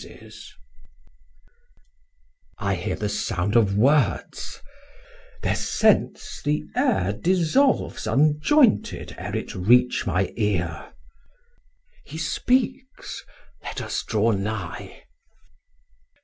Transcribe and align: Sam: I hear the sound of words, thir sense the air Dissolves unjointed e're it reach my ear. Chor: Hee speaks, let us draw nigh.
Sam: 0.03 0.31
I 2.57 2.73
hear 2.73 2.95
the 2.95 3.07
sound 3.07 3.55
of 3.55 3.77
words, 3.77 4.59
thir 5.43 5.53
sense 5.53 6.41
the 6.43 6.63
air 6.75 7.13
Dissolves 7.13 8.07
unjointed 8.07 9.15
e're 9.19 9.35
it 9.35 9.53
reach 9.53 10.07
my 10.07 10.33
ear. 10.37 10.69
Chor: 10.79 10.93
Hee 12.03 12.17
speaks, 12.17 13.23
let 13.61 13.79
us 13.79 14.01
draw 14.01 14.31
nigh. 14.31 15.03